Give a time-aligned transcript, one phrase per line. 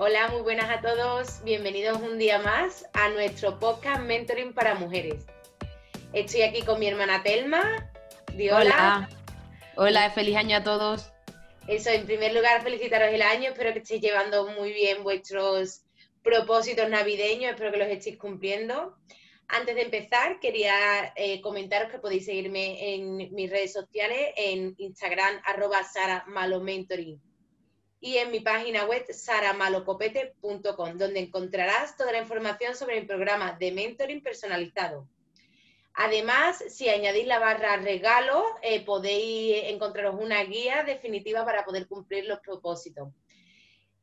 [0.00, 1.42] Hola, muy buenas a todos.
[1.42, 5.26] Bienvenidos un día más a nuestro podcast Mentoring para Mujeres.
[6.12, 7.90] Estoy aquí con mi hermana Telma.
[8.52, 9.08] hola.
[9.74, 11.10] Hola, feliz año a todos.
[11.66, 13.50] Eso, en primer lugar, felicitaros el año.
[13.50, 15.82] Espero que estéis llevando muy bien vuestros
[16.22, 17.50] propósitos navideños.
[17.50, 18.96] Espero que los estéis cumpliendo.
[19.48, 25.40] Antes de empezar, quería eh, comentaros que podéis seguirme en mis redes sociales, en Instagram,
[25.44, 27.20] arroba Sara Malo Mentoring
[28.00, 33.72] y en mi página web saramalocopete.com, donde encontrarás toda la información sobre mi programa de
[33.72, 35.08] mentoring personalizado.
[35.94, 42.24] Además, si añadís la barra regalo, eh, podéis encontraros una guía definitiva para poder cumplir
[42.26, 43.08] los propósitos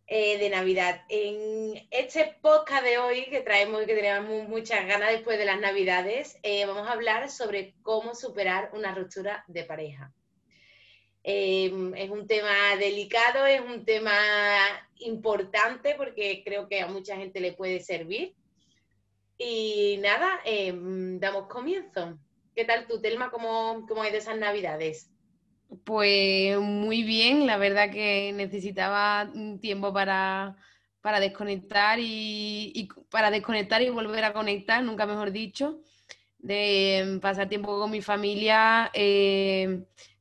[0.07, 1.03] eh, de Navidad.
[1.07, 5.59] En este podcast de hoy, que traemos y que tenemos muchas ganas después de las
[5.59, 10.13] Navidades, eh, vamos a hablar sobre cómo superar una ruptura de pareja.
[11.27, 14.13] Em, es un tema delicado, es un tema
[14.99, 18.35] importante porque creo que a mucha gente le puede servir.
[19.35, 22.19] Y nada, em, damos comienzo.
[22.55, 23.31] ¿Qué tal tú, Telma?
[23.31, 25.09] ¿Cómo, cómo de esas navidades?
[25.83, 29.27] Pues muy bien, la verdad que necesitaba
[29.59, 30.55] tiempo para,
[31.19, 35.79] desconectar y, para desconectar y volver a conectar, nunca mejor dicho,
[36.37, 38.91] de em, pasar tiempo con mi familia,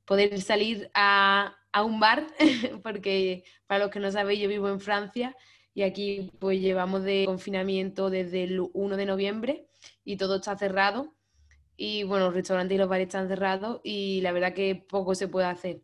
[0.05, 2.27] poder salir a, un bar,
[2.83, 5.37] porque para los que no sabéis, yo vivo en Francia
[5.75, 9.67] y aquí pues llevamos de confinamiento desde el 1 de noviembre
[10.05, 11.15] y todo está cerrado.
[11.77, 15.27] Y bueno, los restaurantes y los bares están cerrados y la verdad que poco se
[15.27, 15.83] puede hacer.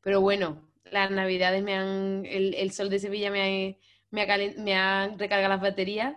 [0.00, 3.76] Pero bueno, las navidades me han, el, sol de Sevilla me
[4.10, 6.14] ha, me ha, recargado las baterías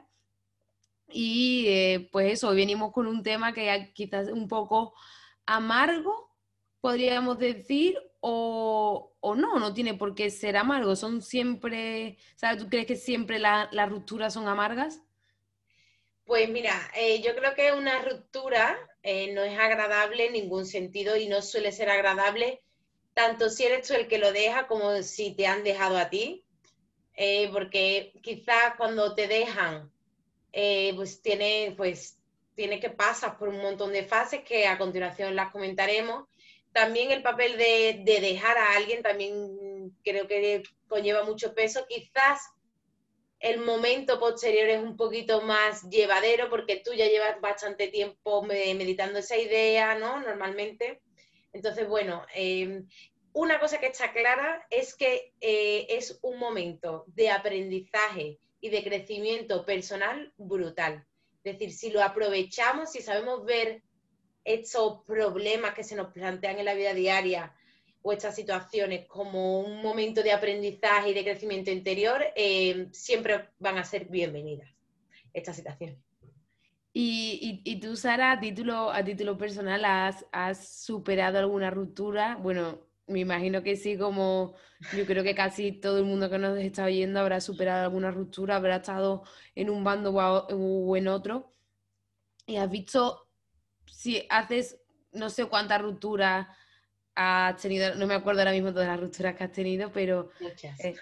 [1.12, 4.94] y eh, pues eso, hoy venimos con un tema que quizás un poco
[5.46, 6.29] amargo,
[6.82, 12.62] podríamos decir, o, no, no tiene por qué ser amargo, son siempre, ¿sabes?
[12.62, 15.02] ¿Tú crees que siempre las rupturas son amargas?
[16.26, 21.18] Pues mira, eh, yo creo que una ruptura eh, no es agradable en ningún sentido
[21.18, 22.62] y no suele ser agradable
[23.16, 26.46] tanto si eres tú el que lo deja como si te han dejado a ti,
[27.16, 29.92] eh, porque quizás cuando te dejan,
[30.96, 32.18] pues tiene, pues
[32.56, 36.30] tiene que pasar por un montón de fases que a continuación las comentaremos
[36.72, 41.86] también el papel de, dejar a alguien también creo que conlleva mucho peso.
[41.88, 42.42] Quizás
[43.40, 49.20] el momento posterior es un poquito más llevadero porque tú ya llevas bastante tiempo meditando
[49.20, 50.20] esa idea, ¿no?
[50.22, 51.02] Normalmente.
[51.54, 52.88] Entonces, bueno, em,
[53.34, 58.84] una cosa que está clara es que eh, es un momento de aprendizaje y de
[58.84, 61.06] crecimiento personal brutal.
[61.44, 63.82] Es decir, si lo aprovechamos, si sabemos ver
[64.50, 67.54] estos problemas que se nos plantean en la vida diaria
[68.02, 73.78] o estas situaciones como un momento de aprendizaje y de crecimiento interior, eh, siempre van
[73.78, 74.70] a ser bienvenidas
[75.34, 75.98] estas situaciones.
[76.92, 82.36] Y, tú, Sara, a título, a título personal, ¿has, ¿has superado alguna ruptura?
[82.36, 84.56] Bueno, me imagino que sí, como
[84.98, 88.56] yo creo que casi todo el mundo que nos está oyendo habrá superado alguna ruptura,
[88.56, 89.24] habrá estado
[89.56, 91.54] en un bando o en otro.
[92.48, 93.29] ¿Y has visto
[93.92, 94.80] si haces
[95.12, 96.48] no sé cuántas rupturas
[97.16, 100.32] has tenido, no me acuerdo ahora mismo de las rupturas que has tenido, pero...
[100.40, 100.80] Muchas.
[100.80, 100.96] Eh,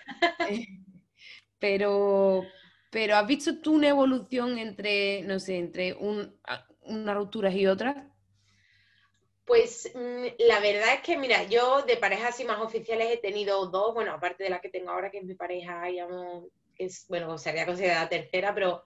[0.50, 0.66] eh,
[1.60, 2.44] pero,
[2.90, 7.98] pero ¿has visto tú una evolución entre, no sé, entre unas rupturas y otras?
[9.46, 13.68] Pues mm, la verdad es que, mira, yo de parejas así más oficiales he tenido
[13.68, 16.46] dos, bueno, aparte de la que tengo ahora, que es mi pareja, digamos,
[16.78, 18.84] es, bueno, sería considerada tercera, pero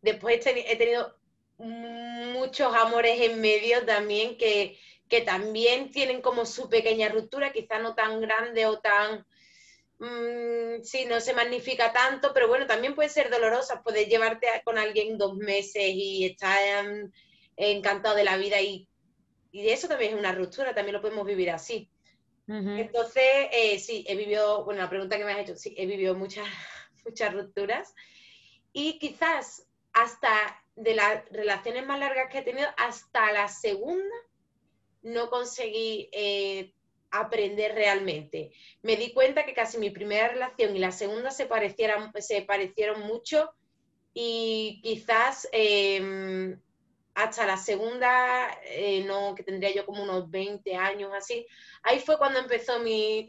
[0.00, 1.19] después he tenido
[1.60, 4.78] muchos amores en medio también que,
[5.08, 9.26] que también tienen como su pequeña ruptura, quizá no tan grande o tan,
[9.98, 14.78] mmm, sí, no se magnifica tanto, pero bueno, también puede ser dolorosa, puedes llevarte con
[14.78, 16.58] alguien dos meses y estar
[17.56, 18.88] encantado de la vida y,
[19.52, 21.90] y eso también es una ruptura, también lo podemos vivir así.
[22.52, 23.22] Entonces,
[23.52, 26.48] eh, sí, he vivido, bueno, la pregunta que me has hecho, sí, he vivido muchas,
[27.04, 27.94] muchas rupturas
[28.72, 34.14] y quizás hasta de las relaciones más largas que he tenido, hasta la segunda
[35.02, 36.72] no conseguí eh,
[37.10, 38.52] aprender realmente.
[38.82, 43.00] Me di cuenta que casi mi primera relación y la segunda se, parecieran, se parecieron
[43.02, 43.50] mucho
[44.12, 46.60] y quizás em,
[47.14, 51.46] hasta la segunda, eh, no, que tendría yo como unos 20 años así,
[51.82, 53.26] ahí fue cuando empezó mi,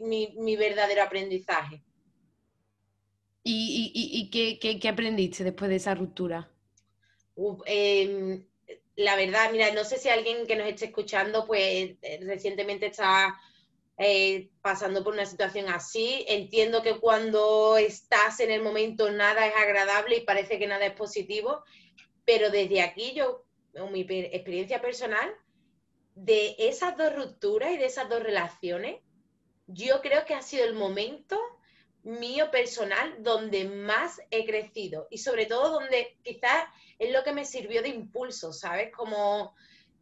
[0.56, 1.82] verdadero aprendizaje.
[3.44, 6.51] ¿Y, qué aprendiste después de esa ruptura?
[7.66, 8.46] Em,
[8.96, 13.34] la verdad, mira, no sé si alguien que nos esté escuchando, pues eh, recientemente está
[13.98, 16.24] eh, pasando por una situación así.
[16.28, 20.94] Entiendo que cuando estás en el momento nada es agradable y parece que nada es
[20.94, 21.64] positivo,
[22.24, 23.44] pero desde aquí yo,
[23.74, 25.34] en mi experiencia personal,
[26.14, 29.00] de esas dos rupturas y de esas dos relaciones,
[29.66, 31.38] yo creo que ha sido el momento
[32.04, 36.64] mío personal donde más he crecido y sobre todo donde quizás
[36.98, 38.92] es lo que me sirvió de impulso, ¿sabes?
[38.92, 39.54] Como,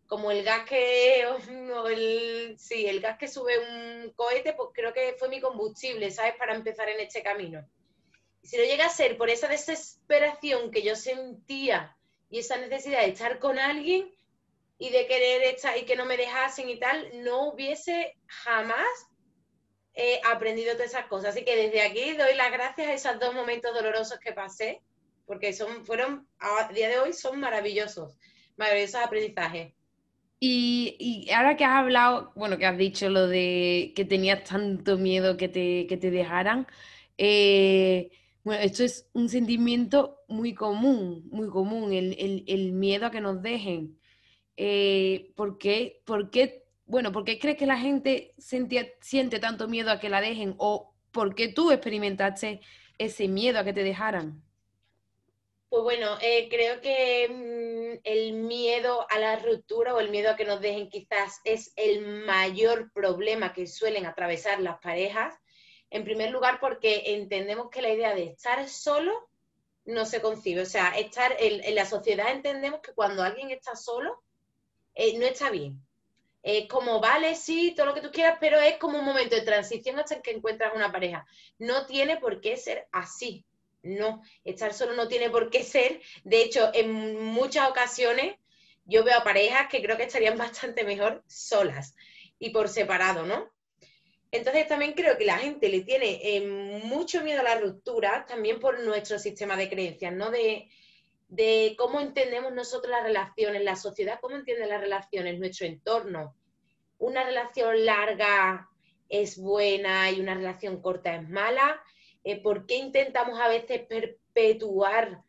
[0.07, 1.23] como el gas que,
[1.89, 6.35] el, sí, el gas que sube un cohete, pues creo que fue mi combustible, ¿sabes?
[6.37, 7.67] Para empezar en este camino.
[8.43, 11.97] Si no llega a ser por esa desesperación que yo sentía
[12.31, 14.15] y esa necesidad de estar con alguien
[14.79, 18.89] y de querer estar y que no me dejasen y tal, no hubiese jamás
[19.95, 21.31] he aprendido todas esas cosas.
[21.31, 24.81] Así que desde aquí doy las gracias a esos dos momentos dolorosos que pasé,
[25.27, 28.17] porque son, fueron, a día de hoy son maravillosos,
[28.57, 29.73] maravillosos aprendizajes.
[30.43, 35.37] Y, ahora que has hablado, bueno, que has dicho lo de que tenías tanto miedo
[35.37, 36.67] que te, que te dejaran,
[37.19, 38.11] eh,
[38.43, 43.99] bueno, esto es un sentimiento muy común, muy común, el, miedo a que nos dejen.
[44.57, 49.93] Eh, ¿por, qué, ¿Por qué bueno, ¿por qué crees que la gente siente tanto miedo
[49.93, 50.57] a que la dejen?
[50.59, 52.61] ¿O por qué tú experimentaste
[52.99, 54.43] ese miedo a que te dejaran?
[55.69, 60.37] Pues bueno, eh, creo que mm, el miedo a la ruptura o el miedo a
[60.37, 65.39] que nos dejen quizás es el mayor problema que suelen atravesar las parejas.
[65.91, 69.31] En primer lugar, porque entendemos que la idea de estar solo
[69.85, 70.63] no se concibe.
[70.63, 74.25] O sea, estar en, la sociedad entendemos que cuando alguien está solo,
[74.97, 75.81] eh, no está bien
[76.43, 79.43] es como, vale, sí, todo lo que tú quieras, pero es como un momento de
[79.43, 81.27] transición hasta que encuentras una pareja.
[81.59, 83.45] No tiene por qué ser así.
[83.83, 86.01] No, estar solo no tiene por qué ser.
[86.25, 88.37] De hecho, en muchas ocasiones
[88.85, 91.95] yo veo a parejas que creo que estarían bastante mejor solas
[92.39, 93.51] y por separado, ¿no?
[94.33, 98.61] Entonces también creo que la gente le tiene eh, mucho miedo a la ruptura, también
[98.61, 100.31] por nuestro sistema de creencias, ¿no?
[100.31, 100.69] De,
[101.31, 106.35] de cómo entendemos nosotros las relaciones, la sociedad, cómo entiende las relaciones, nuestro entorno.
[106.99, 108.69] Una relación larga
[109.09, 111.81] es buena y una relación corta es mala.
[112.25, 115.23] Eh, ¿Por qué intentamos a veces perpetuar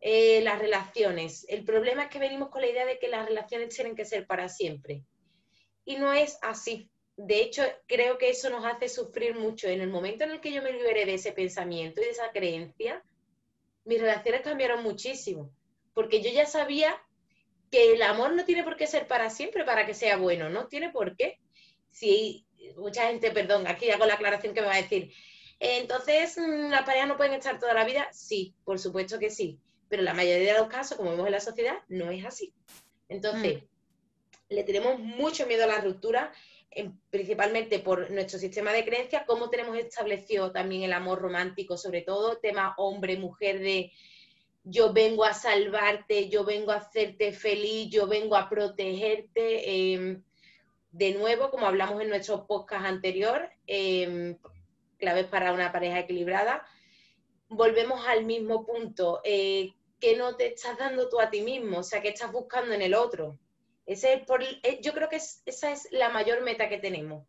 [0.00, 1.46] eh, las relaciones?
[1.48, 4.26] El problema es que venimos con la idea de que las relaciones tienen que ser
[4.26, 5.02] para siempre.
[5.86, 6.90] Y no es así.
[7.16, 9.66] De hecho, creo que eso nos hace sufrir mucho.
[9.66, 12.30] En el momento en el que yo me liberé de ese pensamiento y de esa
[12.32, 13.02] creencia,
[13.88, 15.50] mis relaciones cambiaron muchísimo,
[15.94, 16.94] porque yo ya sabía
[17.70, 20.68] que el amor no tiene por qué ser para siempre para que sea bueno, no
[20.68, 21.40] tiene por qué.
[21.90, 22.44] Si
[22.76, 25.10] mucha gente, perdón, aquí hago la aclaración que me va a decir,
[25.58, 28.08] entonces, mm, ¿las parejas no pueden estar toda la vida?
[28.12, 29.58] Sí, por supuesto que sí,
[29.88, 32.52] pero la mayoría de los casos, como vemos en la sociedad, no es así.
[33.08, 34.54] Entonces, mm.
[34.54, 36.30] le tenemos mucho miedo a la ruptura
[37.10, 42.38] principalmente por nuestro sistema de creencias, cómo tenemos establecido también el amor romántico, sobre todo
[42.38, 43.92] tema hombre-mujer de
[44.64, 49.94] yo vengo a salvarte, yo vengo a hacerte feliz, yo vengo a protegerte.
[49.94, 50.22] Em,
[50.90, 54.36] de nuevo, como hablamos en nuestro podcast anterior, eh,
[54.98, 56.66] claves para una pareja equilibrada,
[57.48, 59.20] volvemos al mismo punto.
[59.24, 61.78] Eh, ¿Qué no te estás dando tú a ti mismo?
[61.78, 63.38] O sea, ¿qué estás buscando en el otro?
[63.88, 67.26] Ese por, eh, yo creo que esa es la mayor meta que tenemos.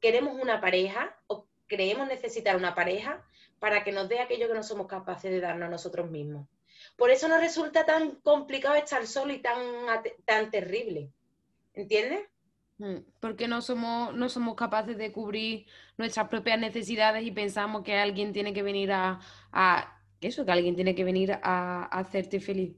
[0.00, 3.24] Queremos una pareja o creemos necesitar una pareja
[3.60, 6.48] para que nos dé aquello que no somos capaces de darnos a nosotros mismos.
[6.96, 9.60] Por eso nos resulta tan complicado estar solo y tan,
[10.24, 11.12] tan terrible.
[11.74, 12.24] ¿Entiendes?
[12.78, 17.94] Mm, porque no somos, no somos capaces de cubrir nuestras propias necesidades y pensamos que
[17.94, 19.20] alguien tiene que venir a,
[19.52, 21.38] a eso, que alguien tiene que venir a,
[21.84, 22.74] a hacerte feliz.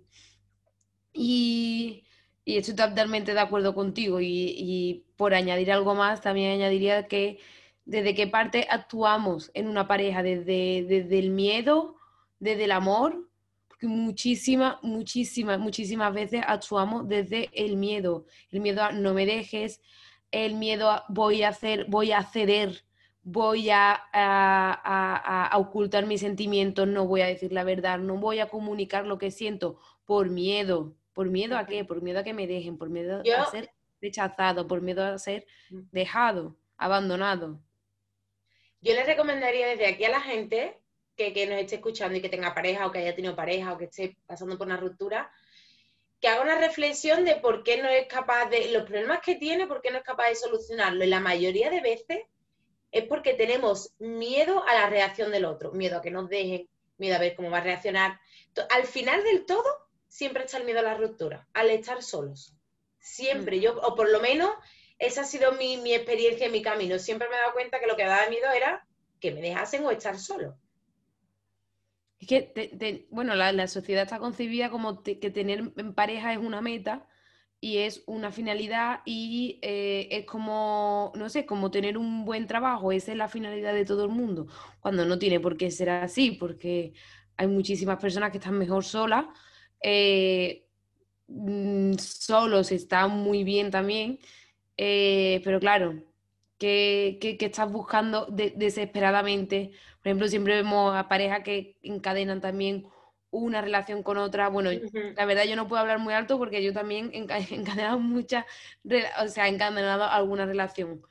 [1.14, 2.04] Y
[2.44, 4.20] y estoy totalmente de acuerdo contigo.
[4.20, 7.38] Y, por añadir algo más, también añadiría que
[7.84, 11.96] desde qué parte actuamos en una pareja, desde, desde el miedo,
[12.40, 13.28] desde el amor,
[13.68, 18.26] porque muchísimas, muchísimas, muchísimas veces actuamos desde el miedo.
[18.50, 19.80] El miedo a no me dejes,
[20.32, 22.84] el miedo a voy a hacer, voy a ceder,
[23.22, 28.40] voy a, a, a, ocultar mis sentimientos, no voy a decir la verdad, no voy
[28.40, 30.96] a comunicar lo que siento por miedo.
[31.12, 31.85] ¿Por miedo a qué?
[31.85, 35.47] Por miedo a que me dejen, por miedo a ser rechazado, por miedo a ser
[35.71, 37.61] dejado, abandonado.
[38.81, 40.81] Yo le recomendaría desde aquí a la gente
[41.16, 43.78] que, que, nos esté escuchando y que tenga pareja o que haya tenido pareja o
[43.78, 45.31] que esté pasando por una ruptura,
[46.21, 49.66] que haga una reflexión de por qué no es capaz de, los problemas que tiene,
[49.66, 51.04] por qué no es capaz de solucionarlo.
[51.04, 52.21] Y la mayoría de veces
[52.90, 57.16] es porque tenemos miedo a la reacción del otro, miedo a que nos dejen, miedo
[57.16, 58.21] a ver cómo va a reaccionar.
[58.71, 59.64] Al final del todo,
[60.12, 62.54] siempre está el miedo a la ruptura, al estar solos.
[62.99, 63.61] Siempre, mm.
[63.61, 64.50] yo, o por lo menos
[64.99, 66.99] esa ha sido mi, mi experiencia en mi camino.
[66.99, 68.87] Siempre me he dado cuenta que lo que daba miedo era
[69.21, 70.59] que me dejasen o estar solo.
[72.21, 77.09] Es que, bueno, la, sociedad está concebida como que tener en pareja es una meta
[77.59, 82.92] y es una finalidad y eh, es como, no sé, como tener un buen trabajo,
[82.92, 84.47] esa es la finalidad de todo el mundo,
[84.81, 86.92] cuando no tiene por qué ser así, porque
[87.37, 89.26] hay muchísimas personas que están mejor solas,
[89.82, 90.64] eh,
[91.28, 94.18] mm, solos está muy bien también,
[94.76, 96.02] eh, pero claro,
[96.58, 99.72] ¿qué, estás buscando desesperadamente?
[100.00, 102.86] Por ejemplo, siempre vemos a parejas que encadenan también
[103.30, 104.48] una relación con otra.
[104.48, 104.70] Bueno,
[105.16, 108.44] la verdad yo no puedo hablar muy alto porque yo también he encadenado muchas,
[109.20, 111.02] o sea, he encadenado alguna relación.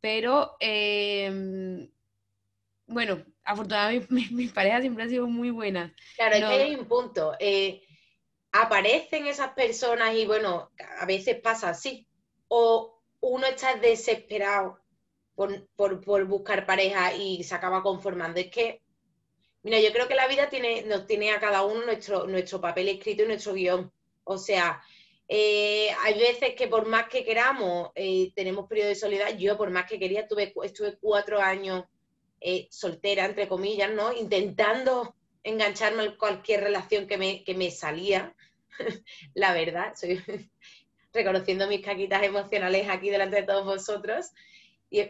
[0.00, 1.88] Pero, em,
[2.86, 5.92] bueno, afortunadamente mis, parejas siempre han sido muy buenas.
[6.16, 7.34] Claro, es que hay un punto.
[7.40, 7.82] Eh,
[8.54, 10.70] aparecen esas personas y bueno,
[11.00, 12.06] a veces pasa así.
[12.46, 14.78] O uno está desesperado
[15.34, 18.38] por, buscar pareja y se acaba conformando.
[18.38, 18.80] Es que,
[19.64, 22.88] mira, yo creo que la vida tiene, nos tiene a cada uno nuestro, nuestro papel
[22.88, 23.92] escrito y nuestro guion.
[24.22, 24.80] O sea,
[25.26, 29.36] eh, hay veces que por más que queramos, eh, tenemos periodo de soledad.
[29.36, 31.86] Yo, por más que quería, tuve, estuve cuatro años
[32.40, 34.12] eh, soltera, entre comillas, ¿no?
[34.12, 38.34] Intentando engancharme a cualquier relación que me, que me salía.
[39.34, 40.22] la verdad, soy
[41.12, 44.30] reconociendo mis caquitas emocionales aquí delante de todos vosotros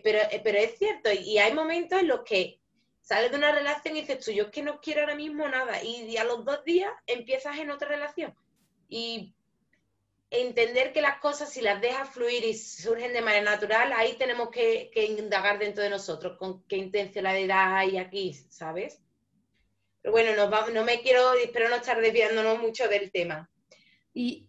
[0.02, 2.60] pero, eh, pero es cierto, y hay momentos en los que
[3.00, 5.82] sales de una relación y dices tú, yo es que no quiero ahora mismo nada,
[5.82, 8.34] y a los dos días empiezas en otra relación.
[8.88, 9.34] Y
[10.30, 14.48] entender que las cosas, si las dejas fluir y surgen de manera natural, ahí tenemos
[14.50, 19.00] que, indagar dentro de nosotros con qué intencionalidad hay aquí, ¿sabes?
[20.00, 23.50] Pero bueno, no me quiero, espero no estar desviándonos mucho del tema.
[24.14, 24.48] Y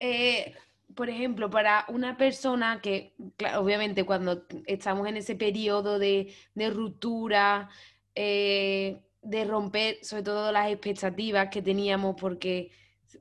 [0.00, 0.54] eh,
[0.94, 3.14] por ejemplo, para una persona que,
[3.56, 7.70] obviamente, cuando estamos en ese periodo de, ruptura,
[8.14, 12.72] eh, de romper sobre todo las expectativas que teníamos, porque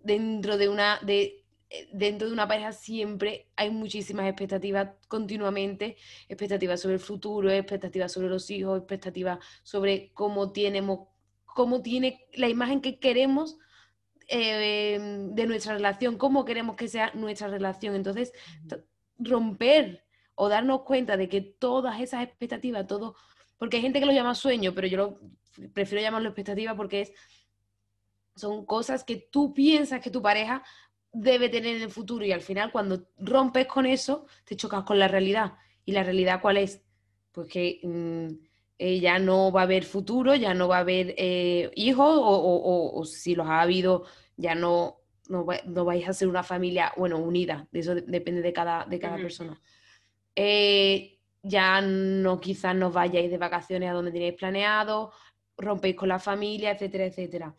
[0.04, 5.98] dentro de una, de, eh, dentro de una pareja siempre hay muchísimas expectativas continuamente,
[6.28, 11.08] expectativas sobre el futuro, expectativas sobre los hijos, expectativas sobre cómo tenemos,
[11.46, 13.58] cómo tiene la imagen que queremos
[14.32, 17.96] Em, de nuestra relación, cómo queremos que sea nuestra relación.
[17.96, 18.32] Entonces,
[19.18, 20.06] romper
[20.36, 23.16] o darnos cuenta de que todas esas expectativas, todo,
[23.58, 25.20] porque hay gente que lo llama sueño, pero yo lo,
[25.74, 27.14] prefiero llamarlo expectativa porque es,
[28.36, 30.64] son cosas que tú piensas que tu pareja
[31.12, 35.00] debe tener en el futuro y al final cuando rompes con eso, te chocas con
[35.00, 35.54] la realidad.
[35.86, 36.84] ¿Y la realidad cuál es?
[37.32, 37.80] Pues que...
[37.84, 38.49] Mm,
[38.82, 43.04] eh, ya no va a haber futuro, ya no va a haber eh, hijos o,
[43.04, 44.06] si los ha habido,
[44.38, 48.86] ya no, no, vais a ser una familia, bueno, unida, de eso depende de cada,
[48.86, 49.62] de cada persona.
[50.34, 55.12] Eh, ya no quizás no vayáis de vacaciones a donde tenéis planeado,
[55.58, 57.56] rompéis con la familia, etcétera, etcétera.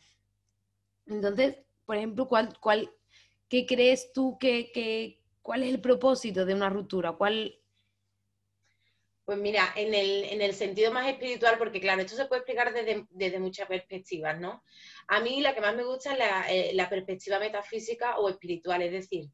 [1.05, 2.91] Entonces, por ejemplo, ¿cuál, cuál,
[3.47, 7.13] ¿qué crees tú que, que, cuál es el propósito de una ruptura?
[7.13, 7.60] ¿Cuál,
[9.31, 13.69] pues mira, en el, sentido más espiritual, porque claro, esto se puede explicar desde, muchas
[13.69, 14.65] perspectivas, ¿no?
[15.07, 18.91] A mí la que más me gusta es eh, la, perspectiva metafísica o espiritual, es
[18.91, 19.29] decir,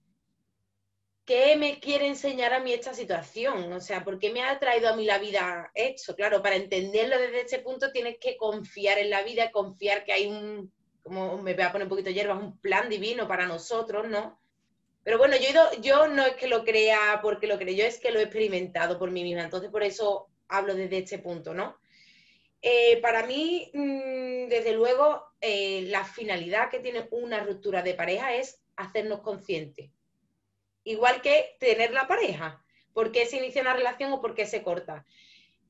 [1.25, 3.73] ¿qué me quiere enseñar a mí esta situación?
[3.73, 6.15] O sea, ¿por qué me ha traído a mí la vida esto?
[6.15, 10.27] Claro, para entenderlo desde este punto tienes que confiar en la vida, confiar que hay
[10.27, 10.71] un,
[11.03, 14.39] como me voy a poner un poquito hierba, un plan divino para nosotros, ¿no?
[15.07, 15.37] Pero bueno,
[15.81, 18.99] yo, no es que lo crea porque lo creo, yo es que lo he experimentado
[18.99, 21.79] por mí misma, entonces por eso hablo desde este punto, ¿no?
[22.61, 28.35] Eh, para mí, mm, desde luego, eh, la finalidad que tiene una ruptura de pareja
[28.35, 29.93] es hacernos conscientes.
[30.83, 32.65] Igual que tener la pareja.
[32.93, 35.07] ¿Por qué se inicia una relación o por qué se corta?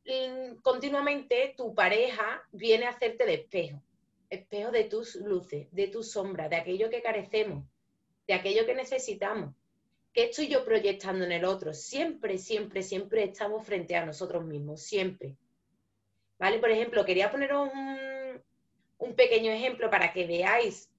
[0.07, 3.83] Mm, continuamente tu pareja viene a hacerte de espejo,
[4.31, 7.67] espejo de tus luces, de tus sombras, de aquello que carecemos
[8.27, 9.55] de aquello que necesitamos.
[10.13, 11.75] ¿Qué estoy yo proyectando en el otro?
[11.75, 15.37] Siempre, siempre, siempre estamos frente a nosotros mismos, siempre.
[16.39, 16.59] ¿Vale?
[16.59, 17.69] Por ejemplo, quería poneros
[18.99, 20.91] un, pequeño ejemplo para que veáis,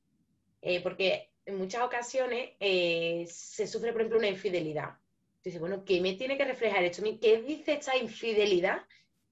[0.62, 4.98] eh, porque en muchas ocasiones eh, se sufre, por ejemplo, una infidelidad.
[5.38, 7.04] Entonces, bueno, ¿qué me tiene que reflejar esto?
[7.22, 8.82] ¿Qué dice esta infidelidad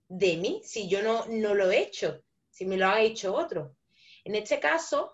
[0.07, 2.23] de mí si yo no, no lo he hecho?
[2.49, 3.75] Si me lo ha hecho otro.
[4.23, 5.13] En este caso,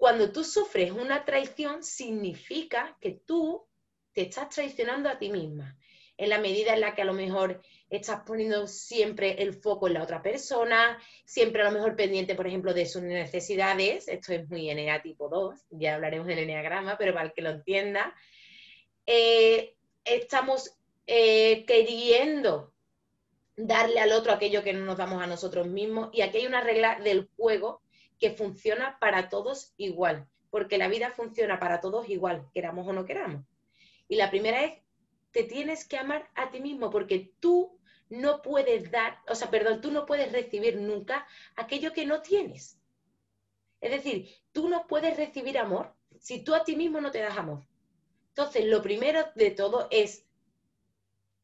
[0.00, 3.66] cuando tú sufres una traición, significa que tú
[4.14, 5.76] te estás traicionando a ti misma.
[6.16, 9.94] En la medida en la que a lo mejor estás poniendo siempre el foco en
[9.94, 14.08] la otra persona, siempre a lo mejor pendiente, por ejemplo, de sus necesidades.
[14.08, 17.50] Esto es muy Enea tipo 2, ya hablaremos del Enneagrama, pero para el que lo
[17.50, 18.14] entienda.
[19.04, 22.72] Eh, estamos eh, queriendo
[23.54, 26.08] darle al otro aquello que no nos damos a nosotros mismos.
[26.14, 27.82] Y aquí hay una regla del juego
[28.20, 33.06] que funciona para todos igual, porque la vida funciona para todos igual, queramos o no
[33.06, 33.44] queramos.
[34.08, 34.78] Y la primera es,
[35.32, 37.78] te tienes que amar a ti mismo, porque tú
[38.10, 42.78] no puedes dar, o sea, perdón, tú no puedes recibir nunca aquello que no tienes.
[43.80, 47.38] Es decir, tú no puedes recibir amor si tú a ti mismo no te das
[47.38, 47.64] amor.
[48.28, 50.26] Entonces, lo primero de todo es,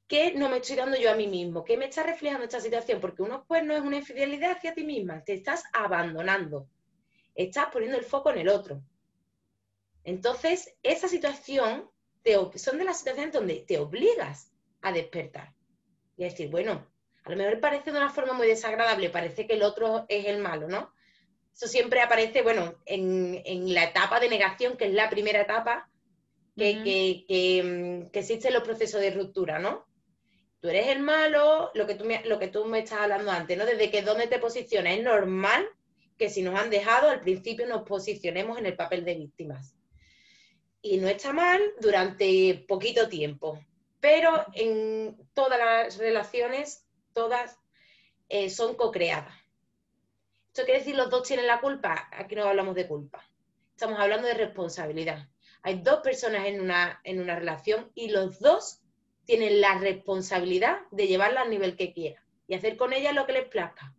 [0.08, 1.64] ¿qué no me estoy dando yo a mí mismo?
[1.64, 3.00] ¿Qué me está reflejando esta situación?
[3.00, 6.68] Porque uno pues no es una infidelidad hacia ti misma, te estás abandonando,
[7.34, 8.82] estás poniendo el foco en el otro.
[10.04, 11.90] Entonces, esa situación
[12.54, 15.52] son de las situaciones donde te obligas a despertar
[16.16, 16.86] y a decir, bueno,
[17.24, 20.38] a lo mejor parece de una forma muy desagradable, parece que el otro es el
[20.38, 20.92] malo, ¿no?
[21.52, 25.88] Eso siempre aparece, bueno, en, la etapa de negación, que es la primera etapa
[26.56, 26.74] que,
[27.64, 29.86] mm, que, existe en los procesos de ruptura, ¿no?
[30.66, 33.64] Tú eres el malo, lo que tú me, estás hablando antes, ¿no?
[33.64, 34.94] Desde que dónde te posicionas.
[34.94, 35.64] Es normal
[36.18, 39.76] que si nos han dejado, al principio nos posicionemos en el papel de víctimas.
[40.82, 43.60] Y no está mal durante poquito tiempo
[44.00, 47.58] pero en todas las relaciones, todas
[48.28, 49.34] eh, son co-creadas.
[50.48, 52.08] ¿Esto quiere decir los dos tienen la culpa?
[52.12, 53.28] Aquí no hablamos de culpa.
[53.70, 55.28] Estamos hablando de responsabilidad.
[55.62, 58.80] Hay dos personas en una relación y los dos
[59.26, 63.32] tienen la responsabilidad de llevarla al nivel que quieran y hacer con ella lo que
[63.34, 63.94] les plazca.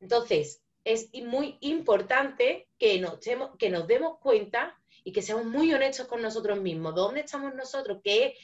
[0.00, 3.18] Entonces, es muy importante que nos,
[3.58, 6.94] que nos demos cuenta y que seamos muy honestos con nosotros mismos.
[6.94, 7.98] ¿Dónde estamos nosotros?
[8.04, 8.36] ¿Qué,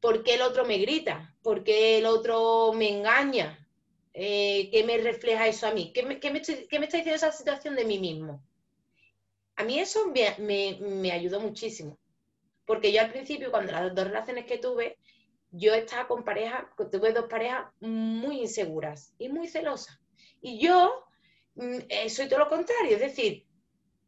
[0.00, 1.34] ¿Por qué el otro me grita?
[1.42, 3.66] ¿Por qué el otro me engaña?
[4.12, 5.92] Eh, ¿Qué me refleja eso a mí?
[5.92, 6.52] ¿Qué me, está
[6.98, 8.42] diciendo esa situación de mí mismo?
[9.56, 11.98] A mí eso me, ayudó muchísimo.
[12.66, 14.98] Porque yo al principio, cuando las dos relaciones que tuve,
[15.50, 19.98] yo estaba con parejas, tuve dos parejas muy inseguras y muy celosas.
[20.40, 21.06] Y yo
[21.54, 23.46] mm, eh, soy todo lo contrario, es decir,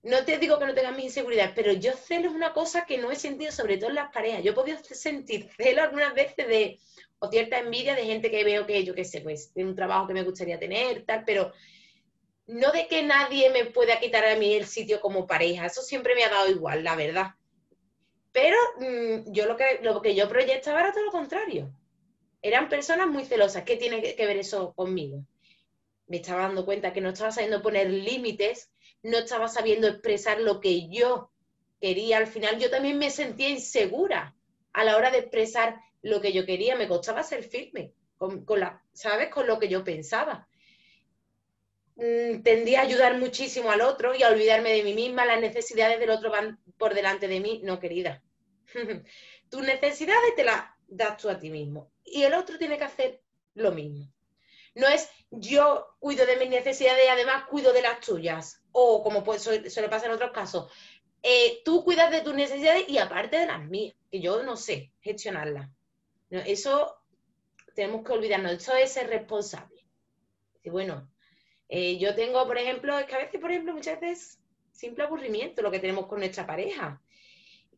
[0.03, 2.99] no te digo que no tengas mis inseguridades, pero yo celo es una cosa que
[2.99, 4.43] no he sentido, sobre todo en las parejas.
[4.43, 6.79] Yo he podido sentir celo algunas veces de,
[7.19, 10.07] o cierta envidia de gente que veo que, yo qué sé, pues, tiene un trabajo
[10.07, 11.53] que me gustaría tener, tal, pero
[12.47, 15.67] no de que nadie me pueda quitar a mí el sitio como pareja.
[15.67, 17.35] Eso siempre me ha dado igual, la verdad.
[18.37, 21.73] Pero mm, yo lo que, lo que yo proyectaba era todo lo contrario.
[22.43, 23.63] Eran personas muy celosas.
[23.65, 25.25] ¿Qué tiene que ver eso conmigo?
[26.07, 28.71] Me estaba dando cuenta que no estaba sabiendo poner límites
[29.03, 31.31] no estaba sabiendo expresar lo que yo
[31.81, 32.19] quería.
[32.19, 34.35] Al final yo también me sentía insegura
[34.73, 36.77] a la hora de expresar lo que yo quería.
[36.77, 39.29] Me costaba ser firme con, la, ¿sabes?
[39.31, 40.49] Con lo que yo pensaba.
[41.97, 45.25] Mm, tendía a ayudar muchísimo al otro y a olvidarme de mí misma.
[45.25, 47.61] Las necesidades del otro van por delante de mí.
[47.65, 48.23] No, querida.
[49.51, 51.91] Tus necesidades te las das tú a ti mismo.
[52.05, 53.23] Y el otro tiene que hacer
[53.55, 54.13] lo mismo.
[54.75, 58.63] No es yo cuido de mis necesidades y además cuido de las tuyas.
[58.73, 60.71] O como puede, suele pasar en otros casos,
[61.23, 64.93] eh, tú cuidas de tus necesidades y aparte de las mías, que yo no sé
[65.01, 65.71] gestionarlas.
[66.31, 66.97] eso
[67.75, 69.87] tenemos que olvidarnos, eso es ser responsable.
[70.63, 71.11] Y bueno,
[71.69, 74.41] eh, yo tengo, por ejemplo, es que a veces, por ejemplo, muchas veces
[74.73, 77.03] simple aburrimiento lo que tenemos con nuestra pareja.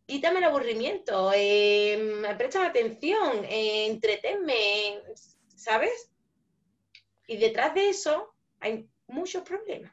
[0.09, 5.03] Quítame el aburrimiento, eh, atención, eh, entretenme,
[5.55, 6.11] ¿sabes?
[7.27, 9.93] Y detrás de eso hay muchos problemas,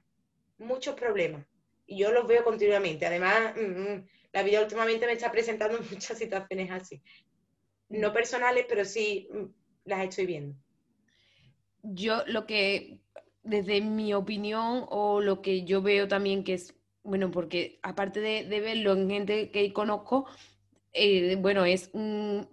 [0.58, 1.45] muchos problemas.
[1.86, 3.06] Y yo los veo continuamente.
[3.06, 7.04] Además, mm, mm, la vida últimamente me está presentando muchas situaciones así.
[7.89, 9.45] No personales, pero sí mm,
[9.84, 10.56] las estoy viendo.
[11.84, 13.01] Yo lo que,
[13.43, 16.73] desde mi opinión o lo que yo veo también que es,
[17.05, 20.25] bueno, porque aparte de, verlo en gente que conozco,
[20.93, 22.47] eh, bueno, es un,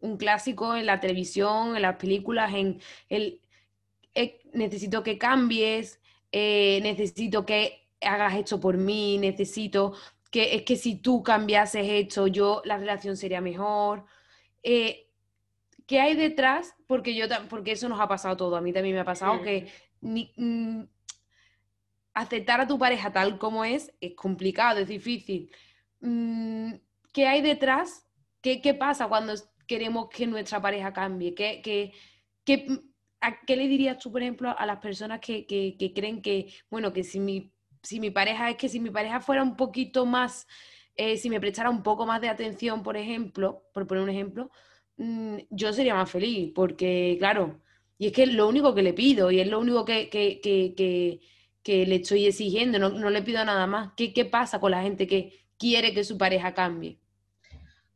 [0.00, 3.40] un, clásico en la televisión, en las películas, en el
[4.14, 6.00] eh, necesito que cambies,
[6.32, 9.94] eh, necesito que hagas esto por mí, necesito
[10.30, 14.04] que es que si tú cambiases esto, yo la relación sería mejor.
[14.62, 16.76] ¿Qué hay detrás?
[16.86, 18.54] Porque yo porque eso nos ha pasado todo.
[18.54, 19.66] A mí también me ha pasado que
[20.00, 20.82] mm,
[22.14, 25.50] aceptar a tu pareja tal como es es complicado, es difícil.
[26.00, 26.74] Mm,
[27.12, 28.06] ¿Qué hay detrás?
[28.40, 29.34] ¿Qué, ¿Qué, pasa cuando
[29.66, 31.34] queremos que nuestra pareja cambie?
[31.34, 31.92] ¿Qué, qué,
[32.44, 32.66] qué
[33.46, 35.46] qué le dirías tú, por ejemplo, a las personas que,
[35.94, 39.42] creen que, bueno, que si mi, si mi pareja es que si mi pareja fuera
[39.42, 40.46] un poquito más,
[40.96, 44.50] eh, si me prestara un poco más de atención, por ejemplo, por poner un ejemplo,
[44.96, 47.60] mm, yo sería más feliz, porque claro,
[47.98, 51.20] y es que es lo único que le pido y es lo único que,
[51.64, 53.92] le estoy exigiendo, no, le pido nada más.
[53.96, 56.98] ¿Qué, ¿Qué pasa con la gente que quiere que su pareja cambie?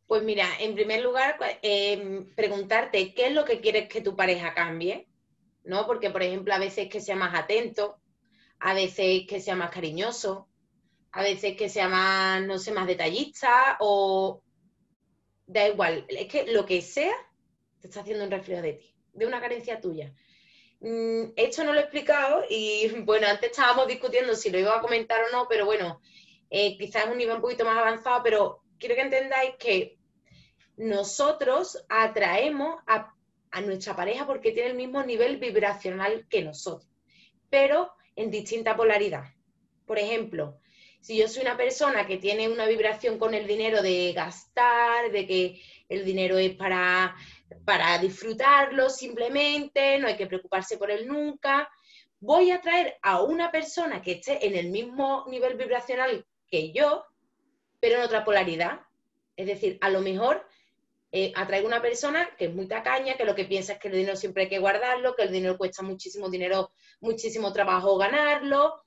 [0.07, 4.55] Pues mira, en primer lugar, em, preguntarte qué es lo que quieres que tu pareja
[4.55, 5.09] cambie,
[5.65, 5.87] ¿no?
[5.87, 7.99] Porque, por ejemplo, a veces que sea más atento,
[8.61, 10.49] a veces que sea más cariñoso,
[11.11, 14.43] a veces que sea más, no sé, más detallista o
[15.47, 17.15] da igual, es que lo que sea
[17.81, 20.13] te está haciendo un reflejo de ti, de una carencia tuya.
[20.81, 24.81] Mm, esto no lo he explicado y bueno, antes estábamos discutiendo si lo iba a
[24.81, 26.01] comentar o no, pero bueno,
[26.51, 29.99] eh, quizás es un nivel un poquito más avanzado, pero quiero que entendáis que
[30.77, 33.11] nosotros atraemos a,
[33.63, 36.91] nuestra pareja porque tiene el mismo nivel vibracional que nosotros,
[37.49, 39.27] pero en distinta polaridad.
[39.87, 40.59] Por ejemplo,
[41.05, 45.27] si yo soy una persona que tiene una vibración con el dinero de gastar, de
[45.27, 47.15] que el dinero es para,
[47.67, 51.71] para disfrutarlo simplemente, no hay que preocuparse por él nunca,
[52.21, 57.05] voy a atraer a una persona que esté en el mismo nivel vibracional que yo,
[57.81, 58.81] pero en otra polaridad.
[59.37, 60.49] Es decir, a lo mejor
[61.13, 63.97] eh, atraigo una persona que es muy tacaña, que lo que piensa es que el
[63.97, 68.83] dinero siempre hay que guardarlo, que el dinero cuesta muchísimo dinero, muchísimo trabajo ganarlo.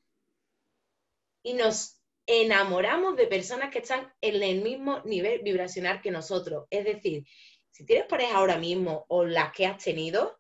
[1.43, 1.96] Y nos
[2.27, 6.67] enamoramos de personas que están en el mismo nivel vibracional que nosotros.
[6.69, 7.25] Es decir,
[7.71, 10.37] si tienes pareja ahora mismo o las que has tenido,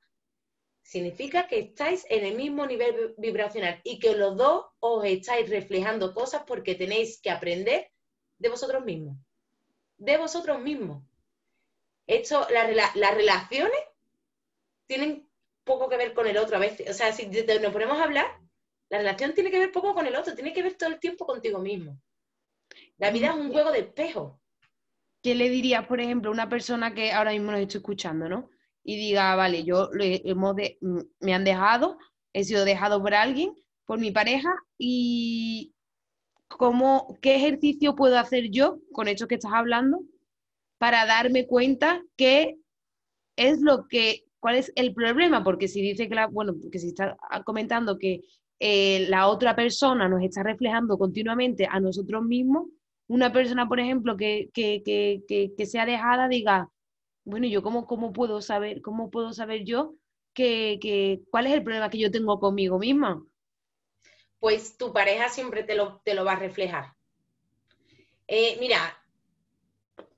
[0.83, 6.13] significa que estáis en el mismo nivel vibracional y que los dos os estáis reflejando
[6.13, 7.91] cosas porque tenéis que aprender
[8.37, 9.17] de vosotros mismos.
[9.97, 11.03] De vosotros mismos.
[12.05, 13.79] Esto, las relaciones
[14.87, 15.29] tienen
[15.63, 16.89] poco que ver con el otro a veces.
[16.89, 18.39] O sea, si nos ponemos a hablar,
[18.89, 21.25] la relación tiene que ver poco con el otro, tiene que ver todo el tiempo
[21.25, 21.99] contigo mismo.
[22.97, 24.39] La vida es un juego de espejo.
[25.21, 28.49] ¿Qué le dirías, por ejemplo, a una persona que ahora mismo nos está escuchando, ¿no?
[28.83, 30.55] Y diga, vale, yo hemos
[31.19, 31.97] me han dejado,
[32.33, 33.53] he sido dejado por alguien,
[33.85, 35.73] por mi pareja, y
[36.47, 39.99] cómo, qué ejercicio puedo hacer yo con esto que estás hablando
[40.77, 42.57] para darme cuenta qué
[43.35, 46.87] es lo que, cuál es el problema, porque si dice que la, bueno, porque si
[46.87, 48.21] está comentando que
[48.59, 52.67] eh, la otra persona nos está reflejando continuamente a nosotros mismos,
[53.07, 56.69] una persona, por ejemplo, que, que, que, que sea dejada diga,
[57.23, 59.95] bueno, yo cómo, cómo puedo saber, cómo puedo saber yo
[61.31, 63.23] cuál es el problema que yo tengo conmigo misma?
[64.39, 66.93] Pues tu pareja siempre te lo, te lo va a reflejar.
[68.27, 68.79] Eh, mira,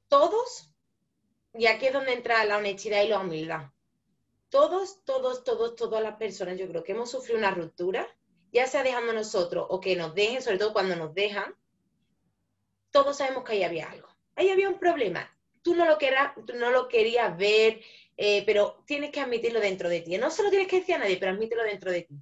[0.08, 0.74] todos,
[1.54, 3.70] y aquí es donde entra la honestidad y la humildad,
[4.50, 8.08] todos, todos, todos, todas las personas, yo creo que hemos sufrido una ruptura,
[8.52, 11.56] ya sea dejando nosotros o que nos dejen, sobre todo cuando nos dejan,
[12.92, 14.08] todos sabemos que ahí había algo.
[14.36, 15.30] Ahí había un problema.
[15.62, 17.82] Tú no lo, querías, no lo querías ver,
[18.18, 20.18] eh, pero tienes que admitirlo dentro de ti.
[20.18, 22.16] No se lo tienes que decir a nadie, pero admítelo dentro de ti.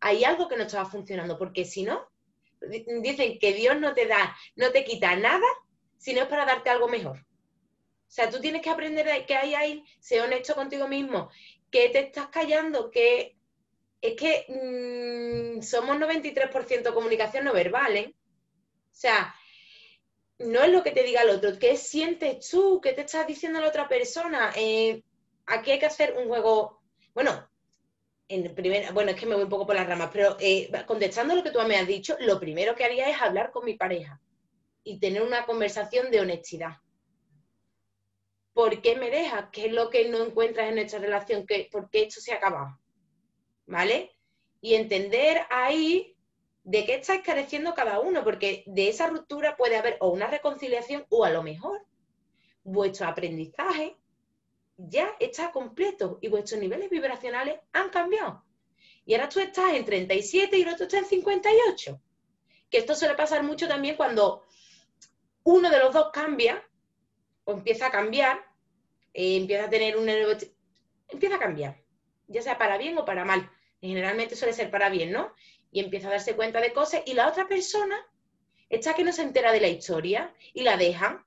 [0.00, 2.08] Hay algo que no estaba funcionando, porque si no,
[3.02, 5.46] dicen que Dios no te da, no te quita nada,
[5.96, 7.18] si no es para darte algo mejor.
[7.18, 11.30] O sea, tú tienes que aprender que hay ahí, ser honesto contigo mismo,
[11.70, 13.37] que te estás callando, que
[14.00, 18.14] es que mm, somos 93% comunicación no verbal, ¿eh?
[18.14, 19.34] O sea,
[20.38, 22.80] no es lo que te diga el otro, ¿qué sientes tú?
[22.80, 24.52] ¿Qué te estás diciendo la otra persona?
[24.56, 25.02] Eh,
[25.46, 26.80] aquí hay que hacer un juego,
[27.14, 27.48] bueno,
[28.28, 31.34] en primera, bueno, es que me voy un poco por las ramas, pero eh, contestando
[31.34, 34.20] lo que tú me has dicho, lo primero que haría es hablar con mi pareja
[34.84, 36.76] y tener una conversación de honestidad.
[38.52, 39.46] ¿Por qué me dejas?
[39.52, 41.46] ¿Qué es lo que no encuentras en nuestra relación?
[41.70, 42.78] ¿Por qué esto se ha acabado?
[43.68, 44.10] ¿Vale?
[44.60, 46.16] Y entender ahí
[46.64, 51.06] de qué estáis careciendo cada uno, porque de esa ruptura puede haber o una reconciliación
[51.08, 51.86] o a lo mejor
[52.64, 53.96] vuestro aprendizaje
[54.76, 58.44] ya está completo y vuestros niveles vibracionales han cambiado.
[59.06, 62.00] Y ahora tú estás en 37 y el otro está en 58.
[62.68, 64.44] Que esto suele pasar mucho también cuando
[65.44, 66.62] uno de los dos cambia
[67.44, 68.38] o empieza a cambiar
[69.14, 70.08] eh, empieza a tener un
[71.08, 71.82] empieza a cambiar,
[72.26, 73.50] ya sea para bien o para mal.
[73.80, 75.32] Generalmente suele ser para bien, ¿no?
[75.70, 77.96] Y empieza a darse cuenta de cosas y la otra persona
[78.68, 81.26] está que no se entera de la historia y la deja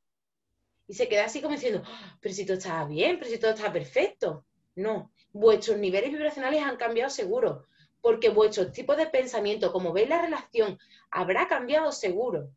[0.87, 3.51] y se queda así como diciendo, ah, pero si todo estaba bien, pero si todo
[3.51, 4.45] estaba perfecto.
[4.75, 7.67] No, vuestros niveles vibracionales han cambiado seguro,
[8.01, 10.77] porque vuestro tipo de pensamiento, como veis la relación,
[11.09, 12.49] habrá cambiado seguro.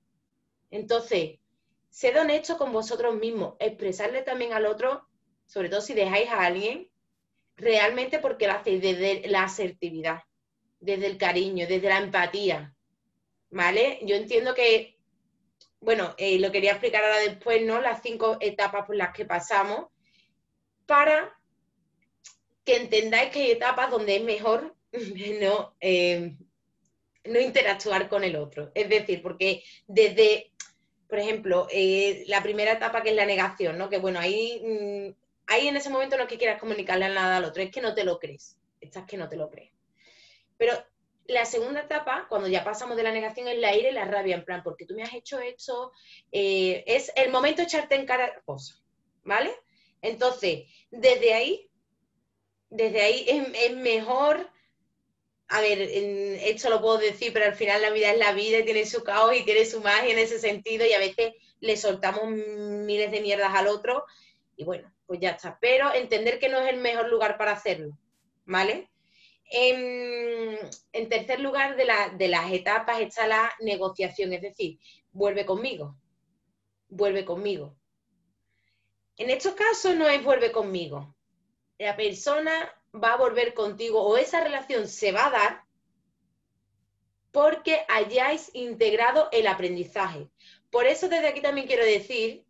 [0.70, 1.38] Entonces,
[1.90, 5.06] sed honesto con vosotros mismos, expresarle también al otro
[5.46, 6.88] sobre todo si dejáis a alguien,
[7.56, 10.22] realmente porque lo hacéis desde la asertividad,
[10.80, 12.74] desde el cariño, desde la empatía.
[13.50, 14.00] ¿Vale?
[14.02, 14.98] Yo entiendo que,
[15.80, 17.80] bueno, eh, lo quería explicar ahora después, ¿no?
[17.80, 19.86] Las cinco etapas por las que pasamos,
[20.86, 21.32] para
[22.64, 24.74] que entendáis que hay etapas donde es mejor
[25.40, 26.36] no, eh,
[27.24, 28.72] no interactuar con el otro.
[28.74, 30.54] Es decir, porque desde
[31.14, 33.88] por ejemplo, eh, la primera etapa que es la negación, ¿no?
[33.88, 37.44] Que bueno, ahí, mm, ahí en ese momento no es que quieras comunicarle nada al
[37.44, 38.58] otro, es que no te lo crees.
[38.80, 39.72] Estás que no te lo crees.
[40.56, 40.74] Pero
[41.26, 44.36] la segunda etapa, cuando ya pasamos de la negación, es la ira y la rabia,
[44.36, 45.92] en plan, porque tú me has hecho esto,
[46.32, 48.84] eh, es el momento de echarte en cara cosas,
[49.22, 49.50] ¿vale?
[50.02, 51.70] Entonces, desde ahí,
[52.68, 54.50] desde ahí es, mejor,
[55.48, 58.64] a ver, esto lo puedo decir, pero al final la vida es la vida y
[58.64, 62.24] tiene su caos y tiene su magia en ese sentido y a veces le soltamos
[62.26, 64.04] miles de mierdas al otro
[64.56, 65.58] y bueno, pues ya está.
[65.60, 67.98] Pero entender que no es el mejor lugar para hacerlo,
[68.44, 68.90] ¿vale?
[69.50, 70.58] En,
[71.08, 71.86] tercer lugar de,
[72.16, 74.78] de las etapas está la negociación, es decir,
[75.12, 75.96] vuelve conmigo,
[76.88, 77.76] vuelve conmigo.
[79.16, 81.14] En estos casos no es vuelve conmigo.
[81.78, 85.64] La persona va a volver contigo o esa relación se va a dar
[87.30, 90.28] porque hayáis integrado el aprendizaje.
[90.70, 92.44] Por eso desde aquí también quiero decir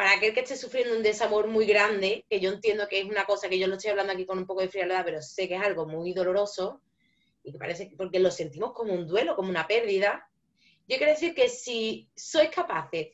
[0.00, 3.26] para aquel que esté sufriendo un desamor muy grande, que yo entiendo que es una
[3.26, 5.56] cosa que yo lo estoy hablando aquí con un poco de frialdad, pero sé que
[5.56, 6.80] es algo muy doloroso,
[7.42, 10.26] y que parece porque lo sentimos como un duelo, como una pérdida,
[10.88, 13.08] yo quiero decir que si sois capaces,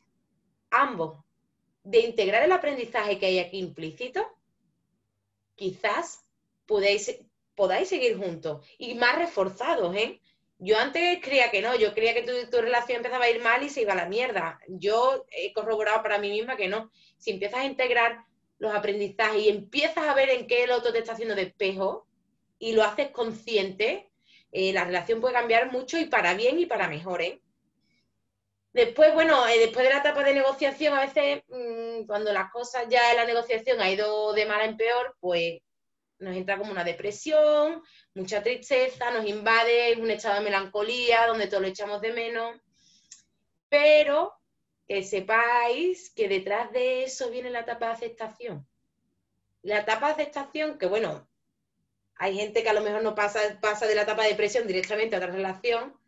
[0.70, 1.24] ambos,
[1.82, 4.24] de integrar el aprendizaje que hay aquí implícito,
[5.56, 6.24] quizás
[6.66, 7.18] podáis,
[7.56, 10.20] podáis seguir juntos y más reforzados, ¿eh?
[10.58, 13.68] Yo antes creía que no, yo creía que tu, relación empezaba a ir mal y
[13.68, 14.58] se iba a la mierda.
[14.68, 16.90] Yo he corroborado para mí misma que no.
[17.18, 18.24] Si empiezas a integrar
[18.58, 22.06] los aprendizajes y empiezas a ver en qué el otro te está haciendo de espejo
[22.58, 24.10] y lo haces consciente,
[24.50, 27.20] eh, la relación puede cambiar mucho y para bien y para mejor.
[27.20, 27.42] ¿eh?
[28.72, 32.86] Después, bueno, eh, después de la etapa de negociación, a veces mm, cuando las cosas
[32.88, 35.60] ya en la negociación ha ido de mal en peor, pues
[36.18, 37.82] nos entra como una depresión,
[38.14, 42.56] mucha tristeza, nos invade un estado de melancolía donde todo lo echamos de menos.
[43.68, 44.32] Pero
[44.86, 48.66] que sepáis que detrás de eso viene la etapa de aceptación.
[49.62, 51.28] La etapa de aceptación, que bueno,
[52.14, 55.16] hay gente que a lo mejor no pasa, pasa de la etapa de depresión directamente
[55.16, 55.98] a otra relación.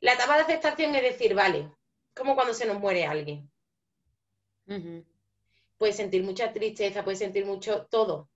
[0.00, 1.70] La etapa de aceptación es decir, vale,
[2.14, 3.50] como cuando se nos muere alguien.
[5.78, 8.28] Puedes sentir mucha tristeza, puedes sentir mucho todo,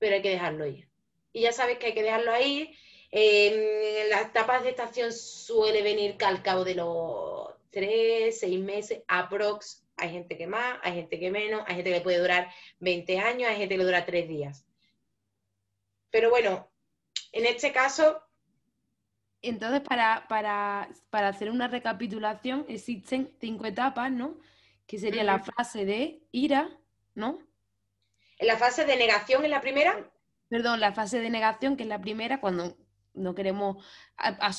[0.00, 0.88] pero hay que dejarlo ir.
[1.32, 2.74] Y ya sabes que hay que dejarlo ahí.
[3.12, 9.02] En las etapas de estación suele venir que al cabo de los tres, seis meses,
[9.06, 9.86] aprox.
[9.96, 13.50] Hay gente que más, hay gente que menos, hay gente que puede durar 20 años,
[13.50, 14.64] hay gente que dura tres días.
[16.10, 16.68] Pero bueno,
[17.32, 18.22] en este caso...
[19.42, 24.38] Entonces, para, para, para hacer una recapitulación, existen cinco etapas, ¿no?
[24.86, 26.70] Que sería la fase de ira,
[27.14, 27.38] ¿no?
[28.40, 30.10] En la fase de negación en la primera.
[30.48, 32.74] Perdón, la fase de negación, que es la primera, cuando
[33.12, 33.84] no queremos,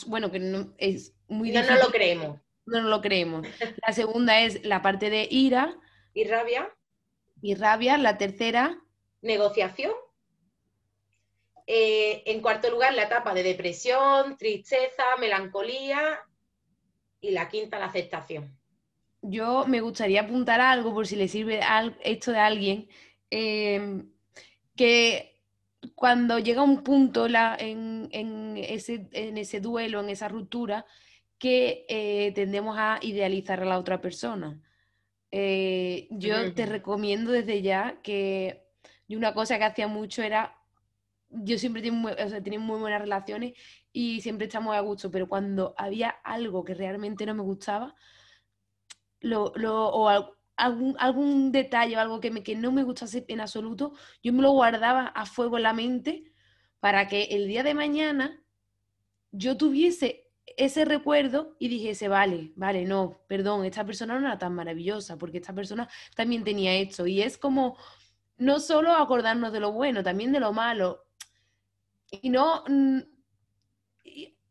[0.06, 1.74] bueno, que no, es muy difícil.
[1.74, 2.40] No, no lo creemos.
[2.68, 3.48] No, no lo creemos.
[3.86, 5.76] La segunda es la parte de ira.
[6.14, 6.70] Y rabia.
[7.42, 7.98] Y rabia.
[7.98, 8.80] La tercera.
[9.22, 9.94] Negociación.
[11.66, 16.20] Eh, en cuarto lugar, la etapa de depresión, tristeza, melancolía.
[17.20, 18.56] Y la quinta, la aceptación.
[19.24, 21.62] Yo me gustaría apuntar algo por si le sirve
[22.04, 22.88] esto de alguien
[23.32, 24.12] Em,
[24.76, 25.42] que
[25.96, 28.10] cuando llega un punto en,
[28.58, 30.86] ese, en, ese, duelo, en esa ruptura,
[31.40, 34.62] que eh, tendemos a idealizar a la otra persona.
[35.32, 38.68] Eh, yo te recomiendo desde ya que
[39.10, 40.56] una cosa que hacía mucho era,
[41.30, 43.54] yo siempre tenía muy, muy buenas relaciones
[43.94, 47.96] y siempre estamos a gusto, pero cuando había algo que realmente no me gustaba,
[49.22, 53.42] lo, lo, o algún, algún detalle o algo que, me, que no me gustase en
[53.42, 53.94] absoluto,
[54.24, 56.32] yo me lo guardaba a fuego en la mente
[56.80, 58.44] para que el día de mañana
[59.32, 64.54] yo tuviese ese recuerdo y dijese, vale, vale, no, perdón, esta persona no era tan
[64.54, 67.08] maravillosa, porque esta persona también tenía esto.
[67.08, 67.78] Y es como
[68.38, 71.06] no solo acordarnos de lo bueno, también de lo malo.
[72.10, 73.00] Y no, mm,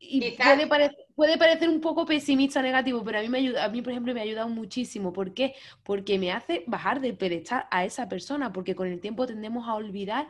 [0.00, 0.36] y
[0.68, 3.92] puede, puede, parecer un poco pesimista, negativo, pero a mí, me ayuda, a mí, por
[3.92, 5.12] ejemplo, me ha ayudado muchísimo.
[5.12, 5.54] ¿Por qué?
[5.82, 9.74] Porque me hace bajar del pedestal a esa persona, porque con el tiempo tendemos a
[9.74, 10.26] olvidar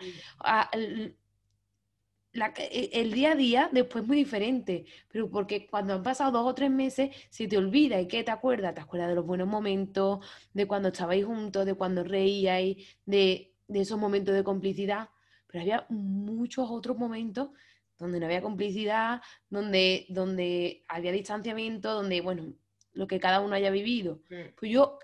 [2.33, 6.55] e, el, día a día después muy diferente, pero porque cuando han pasado dos o
[6.55, 8.75] tres meses se te olvida y ¿qué te acuerdas?
[8.75, 13.81] Te acuerdas de los buenos momentos, de cuando estabais juntos, de cuando reíais, de, de
[13.81, 15.09] esos momentos de complicidad,
[15.49, 17.51] pero había muchos otros momentos
[18.01, 22.55] donde no había complicidad, donde, donde había distanciamiento, donde, bueno,
[22.93, 24.21] lo que cada uno haya vivido.
[24.31, 24.55] Mm.
[24.59, 24.99] Pues yo,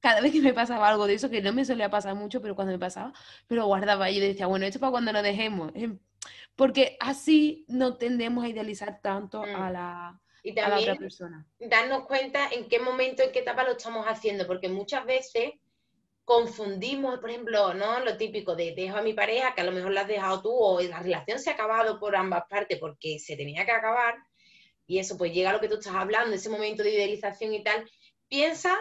[0.00, 2.54] cada vez que me pasaba algo de eso, que no me solía pasar mucho, pero
[2.54, 3.12] cuando me pasaba,
[3.48, 5.72] me lo guardaba y decía, bueno, esto es para cuando nos dejemos.
[6.54, 9.72] Porque así no tendemos a idealizar tanto a, mm.
[9.72, 11.46] la, y también a la otra persona.
[11.58, 15.52] Darnos cuenta en qué momento, en qué etapa lo estamos haciendo, porque muchas veces
[16.24, 18.00] confundimos, por ejemplo, ¿no?
[18.00, 20.50] Lo típico de dejo a mi pareja, que a lo mejor la has dejado tú,
[20.52, 24.16] o la relación se ha acabado por ambas partes porque se tenía que acabar,
[24.86, 27.62] y eso pues llega a lo que tú estás hablando, ese momento de idealización y
[27.62, 27.88] tal.
[28.28, 28.76] Piensa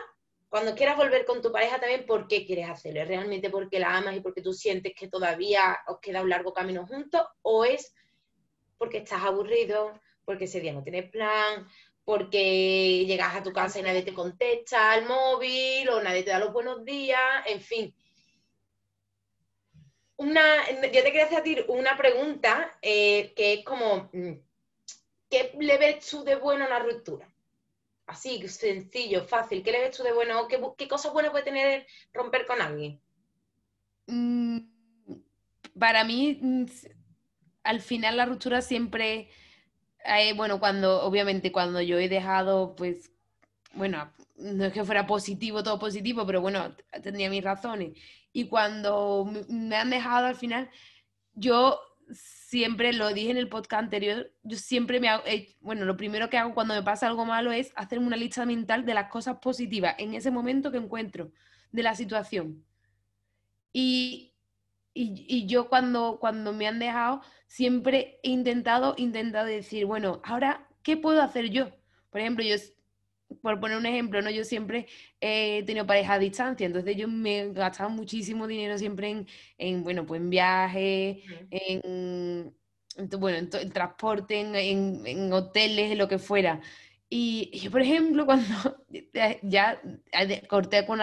[0.50, 3.02] cuando quieras volver con tu pareja también por qué quieres hacerlo.
[3.02, 6.54] ¿Es realmente porque la amas y porque tú sientes que todavía os queda un largo
[6.54, 7.22] camino juntos?
[7.42, 7.94] ¿O es
[8.78, 9.94] porque estás aburrido,
[10.26, 11.68] porque ese día no tienes plan,
[12.04, 16.40] porque llegas a tu casa y nadie te contesta al móvil o nadie te da
[16.40, 17.96] los buenos días, en fin.
[20.18, 24.34] Una, yo te quería hacer una pregunta eh, que es como, mm,
[25.30, 27.28] ¿qué le ves tú de bueno a la ruptura?
[28.06, 29.64] Así, sencillo, fácil.
[29.64, 30.48] ¿Qué le ves tú de bueno?
[30.48, 33.02] ¿Qué, qué cosas buenas puede tener romper con alguien?
[34.08, 34.60] Mm,
[35.80, 36.66] para mí, mm,
[37.64, 39.30] al final la ruptura siempre
[40.06, 43.12] eh, bueno, cuando, obviamente, cuando yo he dejado, pues,
[43.74, 47.98] bueno, no es que fuera positivo, todo positivo, pero bueno, tendría mis razones.
[48.34, 50.70] Y cuando me han dejado al final,
[51.34, 51.80] yo
[52.14, 56.30] siempre lo dije en el podcast anterior, yo siempre me hago, eh, bueno, lo primero
[56.30, 59.38] que hago cuando me pasa algo malo es hacerme una lista mental de las cosas
[59.38, 61.32] positivas en ese momento que encuentro
[61.72, 62.66] de la situación.
[63.74, 64.31] Y,
[64.94, 70.68] y, y yo cuando, cuando me han dejado, siempre he intentado, intentado decir, bueno, ahora,
[70.84, 71.70] ¿qué puedo hacer yo?
[72.10, 72.56] Por ejemplo, yo,
[73.42, 74.30] por poner un ejemplo, ¿no?
[74.30, 74.88] Yo siempre
[75.20, 79.28] he tenido pareja a distancia, entonces yo me gastaba muchísimo dinero siempre en,
[79.58, 81.18] en bueno, pues en viajes,
[81.50, 82.54] en,
[83.20, 86.62] bueno, en, transporte, en, en, hoteles, en lo que fuera.
[87.14, 88.46] Y yo, por ejemplo, cuando
[89.44, 89.82] ya
[90.48, 91.02] corté con,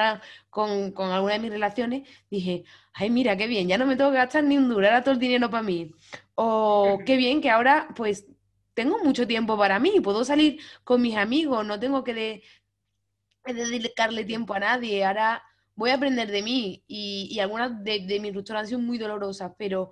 [0.48, 4.10] con, con, alguna de mis relaciones, dije, ay, mira, qué bien, ya no me tengo
[4.10, 5.92] que gastar ni un duro, era todo el dinero para mí.
[6.34, 8.26] O qué bien que ahora, pues,
[8.72, 12.42] tengo mucho tiempo para mí, puedo salir con mis amigos, no tengo que
[13.44, 15.42] dedicarle tiempo a nadie, ahora
[15.74, 16.84] voy a aprender de mí.
[16.88, 19.90] Y, algunas de, de mis rupturas han sido muy dolorosas, pero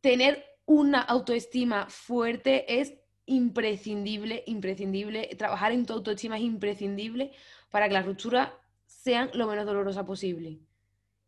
[0.00, 2.94] tener una autoestima fuerte es
[3.26, 5.30] imprescindible, imprescindible.
[5.36, 7.32] Trabajar en tu autoestima es imprescindible
[7.70, 8.50] para que las rupturas
[8.86, 10.58] sean lo menos dolorosa posible.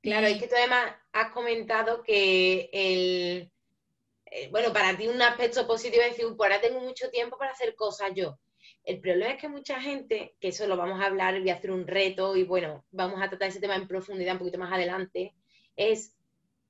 [0.02, 3.50] Claro, es que tú además has comentado que el,
[4.26, 7.52] eh, bueno, para ti un aspecto positivo es decir, pues ahora tengo mucho tiempo para
[7.52, 8.38] hacer cosas yo.
[8.84, 11.70] El problema es que mucha gente, que eso lo vamos a hablar, voy a hacer
[11.70, 15.34] un reto y bueno, vamos a tratar ese tema en profundidad un poquito más adelante,
[15.74, 16.14] es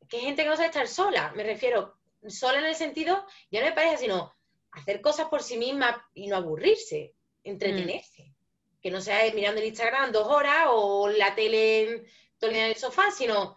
[0.09, 3.67] que gente que no sabe estar sola, me refiero, sola en el sentido, ya no
[3.67, 4.36] me parece, sino
[4.77, 8.23] hacer cosas por sí misma y no aburrirse, entretenerse.
[8.23, 8.35] Mm.
[8.83, 12.05] Que no sea mirando el Instagram dos horas o la tele
[12.39, 13.57] todo el día en el sofá, sino...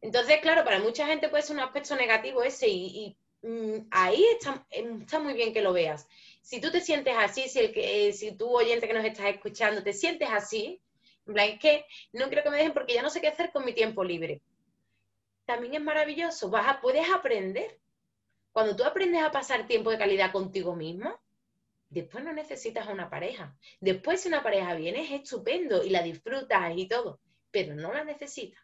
[0.00, 4.64] Entonces, claro, para mucha gente puede ser un aspecto negativo ese y, mm, ahí está,
[4.70, 6.06] está, muy bien que lo veas.
[6.40, 9.82] Si tú te sientes así, si, el que, si tú oyente que nos estás escuchando
[9.82, 10.80] te sientes así,
[11.26, 13.50] en plan, es que no quiero que me dejen porque ya no sé qué hacer
[13.50, 14.40] con mi tiempo libre.
[15.46, 17.80] También es maravilloso, vas a, puedes aprender
[18.58, 21.16] cuando tú aprendes a pasar tiempo de calidad contigo mismo,
[21.90, 23.56] después no necesitas una pareja.
[23.80, 27.20] Después si una pareja viene es estupendo y la disfrutas y todo,
[27.52, 28.60] pero no la necesitas.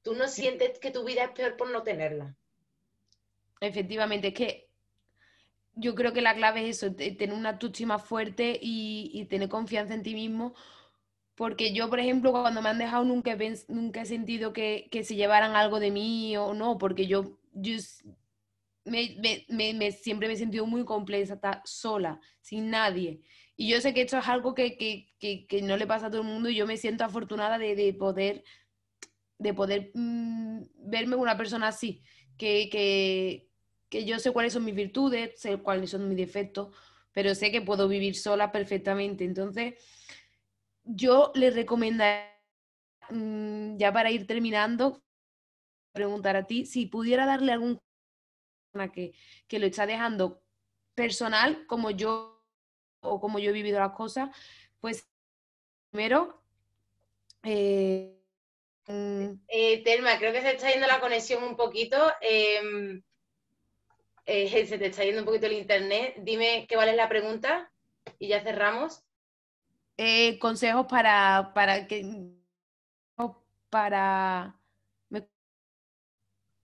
[0.00, 2.34] Tú no sientes que tu vida es peor por no tenerla.
[3.60, 4.70] Efectivamente, es que
[5.74, 10.02] yo creo que la clave es eso, tener una autoestima fuerte y, tener confianza en
[10.02, 10.54] ti mismo.
[11.34, 15.04] Porque yo, por ejemplo, cuando me han dejado nunca he, nunca he sentido que, que,
[15.04, 17.76] se llevaran algo de mí o no, porque yo, yo
[18.84, 23.20] me, siempre me he sentido muy compleja, sola, sin nadie.
[23.56, 25.08] Y yo sé que esto es algo que,
[25.62, 28.42] no le pasa a todo el mundo y yo me siento afortunada de, poder,
[29.38, 32.02] de poder mm, verme una persona así,
[32.36, 33.48] que,
[33.90, 36.74] yo sé cuáles son mis virtudes, sé cuáles son mis defectos,
[37.12, 39.24] pero sé que puedo vivir sola perfectamente.
[39.24, 39.74] Entonces,
[40.82, 42.32] yo le recomendaría,
[43.10, 45.02] mm, ya para ir terminando,
[45.92, 47.78] preguntar a ti si pudiera darle algún
[48.92, 49.12] que,
[49.46, 50.42] que lo está dejando
[50.94, 52.42] personal, como yo
[53.00, 54.30] o como yo he vivido las cosas,
[54.80, 55.08] pues
[55.90, 56.40] primero...
[57.44, 58.16] Eh,
[58.86, 61.96] mm, eh, Telma, creo que se está yendo la conexión un poquito.
[62.20, 63.02] Em,
[64.26, 66.14] eh, se te está yendo un poquito el internet.
[66.18, 67.72] Dime qué vale la pregunta
[68.18, 69.02] y ya cerramos.
[70.40, 72.04] consejos para, para que
[73.70, 74.54] para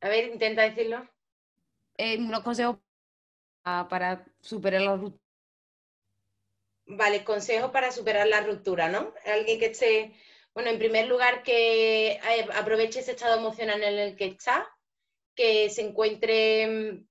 [0.01, 1.09] a ver, intenta decirlo
[1.99, 2.79] eh, unos consejos
[3.63, 5.23] para superar la ruptura.
[6.87, 9.13] Vale, consejos para superar la ruptura, ¿no?
[9.27, 10.15] Alguien que esté,
[10.55, 14.67] bueno, en primer lugar, que eh, aproveche ese estado emocional en el que está,
[15.35, 17.05] que se encuentre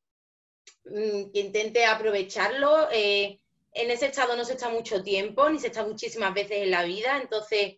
[0.83, 2.89] mm, que intente aprovecharlo.
[2.91, 3.39] Eh,
[3.73, 6.83] en ese estado no se está mucho tiempo, ni se está muchísimas veces en la
[6.83, 7.75] vida, entonces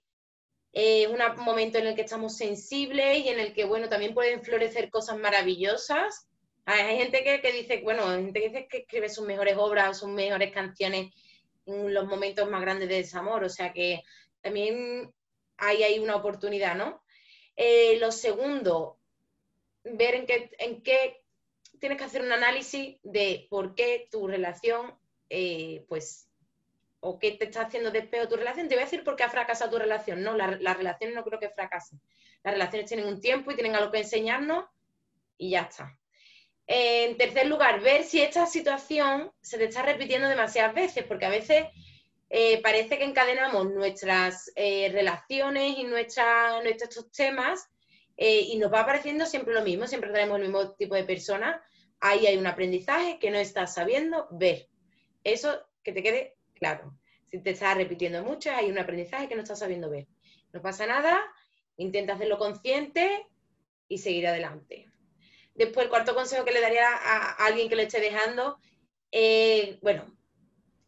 [0.71, 4.41] es un momento en el que estamos sensibles y en el que, bueno, también pueden
[4.43, 6.28] florecer cosas maravillosas.
[6.71, 10.09] Hay gente que, dice, bueno, hay gente que dice que escribe sus mejores obras, sus
[10.09, 11.11] mejores canciones
[11.65, 14.03] en los momentos más grandes de desamor, o sea que
[14.41, 15.11] también
[15.57, 17.01] hay ahí una oportunidad, ¿no?
[17.55, 18.99] Eh, lo segundo,
[19.83, 21.23] ver en qué, en qué
[21.79, 24.95] tienes que hacer un análisis de por qué tu relación,
[25.31, 26.29] eh, pues,
[26.99, 28.67] o qué te está haciendo despego tu relación.
[28.67, 30.21] Te voy a decir por qué ha fracasado tu relación.
[30.21, 31.99] No, las relaciones no creo que fracasen.
[32.43, 34.65] Las relaciones tienen un tiempo y tienen algo que enseñarnos
[35.35, 35.98] y ya está.
[36.71, 41.29] En tercer lugar, ver si esta situación se te está repitiendo demasiadas veces, porque a
[41.29, 41.65] veces
[42.29, 47.67] eh, parece que encadenamos nuestras eh, relaciones y nuestros temas
[48.17, 51.59] eh, y nos va apareciendo siempre lo mismo, siempre tenemos el mismo tipo de personas.
[52.01, 54.67] Ahí hay un aprendizaje que no estás sabiendo ver.
[55.23, 56.95] Eso que te quede claro.
[57.25, 60.05] Si te estás repitiendo mucho, hay un aprendizaje que no estás sabiendo ver.
[60.53, 61.19] No pasa nada,
[61.77, 63.25] intenta hacerlo consciente
[63.87, 64.88] y seguir adelante.
[65.59, 68.57] Después, el cuarto consejo que le daría a, alguien que le esté dejando,
[69.81, 70.05] bueno,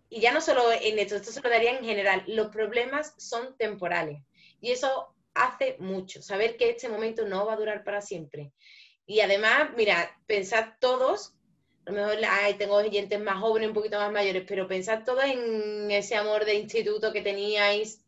[0.09, 3.57] y ya no solo en esto, esto se lo daría en general, los problemas son
[3.57, 4.23] temporales.
[4.61, 8.53] Y eso hace mucho, saber que este momento no va a durar para siempre.
[9.05, 11.33] Y además, mira, pensad todos,
[11.85, 12.19] a lo mejor
[12.57, 16.55] tengo oyentes más jóvenes, un poquito más mayores, pero pensad todos en ese amor de
[16.55, 18.05] instituto que teníais,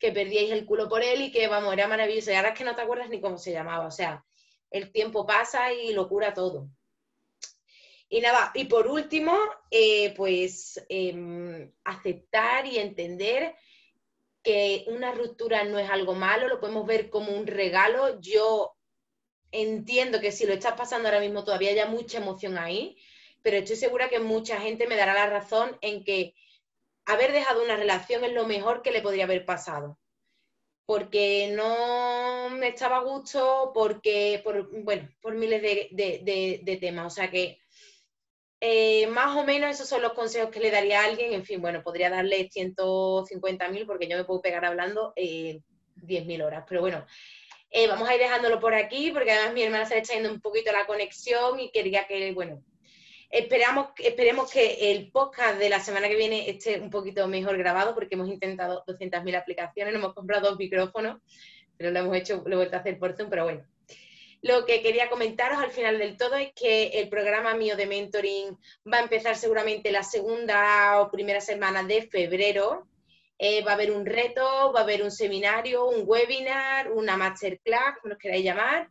[0.00, 2.32] que perdíais el culo por él y que, vamos, era maravilloso.
[2.32, 3.86] Y ahora es que no te acuerdas ni cómo se llamaba.
[3.86, 4.24] O sea,
[4.70, 6.68] el tiempo pasa y lo cura todo.
[8.08, 9.36] Y nada, y por último,
[9.70, 13.54] eh, pues em, aceptar y entender
[14.42, 18.18] que una ruptura no es algo malo, lo podemos ver como un regalo.
[18.20, 18.74] Yo
[19.50, 22.96] entiendo que si lo estás pasando ahora mismo todavía hay mucha emoción ahí,
[23.42, 26.34] pero estoy segura que mucha gente me dará la razón en que
[27.04, 29.98] haber dejado una relación es lo mejor que le podría haber pasado.
[30.88, 37.12] Porque no me estaba a gusto, porque, por, bueno, por miles de, de temas.
[37.12, 37.58] O sea que
[38.60, 41.32] eh, más o menos esos son los consejos que le daría a alguien.
[41.32, 45.60] En fin, bueno, podría darle 150.000 porque yo me puedo pegar hablando eh,
[45.96, 46.64] 10.000 horas.
[46.68, 47.06] Pero bueno,
[47.70, 50.32] eh, vamos a ir dejándolo por aquí porque además mi hermana se le está yendo
[50.32, 52.64] un poquito la conexión y quería que, bueno,
[53.30, 57.94] esperamos, esperemos que el podcast de la semana que viene esté un poquito mejor grabado
[57.94, 61.20] porque hemos intentado 200.000 aplicaciones, hemos comprado dos micrófonos,
[61.76, 63.64] pero lo hemos hecho, lo he vuelto a hacer por Zoom, pero bueno,
[64.40, 68.56] lo que quería comentaros al final del todo es que el programa mío de mentoring
[68.90, 72.86] va a empezar seguramente la segunda o primera semana de febrero.
[73.40, 77.98] Eh, va a haber un reto, va a haber un seminario, un webinar, una masterclass,
[78.00, 78.88] como los queráis llamar,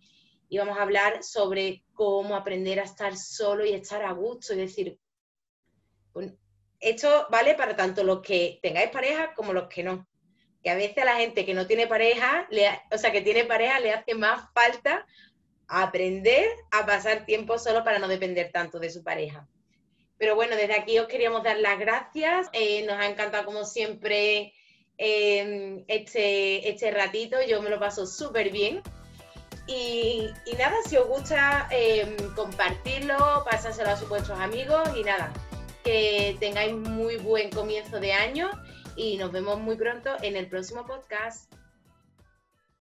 [0.49, 4.53] y vamos a hablar sobre cómo aprender a estar solo y estar a gusto.
[4.53, 4.97] Es decir,
[6.79, 10.07] esto vale para tanto los que tengáis pareja como los que no.
[10.63, 12.47] Que a veces a la gente que no tiene pareja,
[12.91, 15.05] o sea, que tiene pareja, le hace más falta
[15.67, 19.47] aprender a pasar tiempo solo para no depender tanto de su pareja.
[20.17, 22.47] Pero bueno, desde aquí os queríamos dar las gracias.
[22.53, 24.53] Eh, nos ha encantado como siempre
[24.97, 27.37] em, este, este ratito.
[27.47, 28.81] Yo me lo paso súper bien.
[29.67, 35.31] Y, nada, si os gusta em, compartirlo, pasárselo a vuestros amigos y nada,
[35.83, 38.49] que tengáis muy buen comienzo de año
[38.95, 41.51] y nos vemos muy pronto en el próximo podcast.